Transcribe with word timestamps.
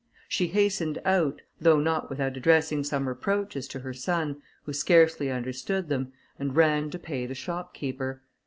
She 0.27 0.47
hastened 0.47 0.97
out, 1.05 1.43
though 1.59 1.79
not 1.79 2.09
without 2.09 2.35
addressing 2.35 2.83
some 2.83 3.07
reproaches 3.07 3.67
to 3.67 3.81
her 3.81 3.93
son, 3.93 4.41
who 4.63 4.73
scarcely 4.73 5.29
understood 5.29 5.89
them, 5.89 6.11
and 6.39 6.55
ran 6.55 6.89
to 6.89 6.97
pay 6.97 7.27
the 7.27 7.35
shopkeeper. 7.35 8.23